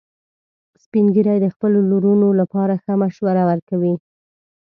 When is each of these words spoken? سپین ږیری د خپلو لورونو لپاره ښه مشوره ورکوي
سپین 0.83 1.05
ږیری 1.15 1.37
د 1.41 1.47
خپلو 1.53 1.79
لورونو 1.89 2.27
لپاره 2.39 2.73
ښه 2.83 2.93
مشوره 3.01 3.43
ورکوي 3.49 3.95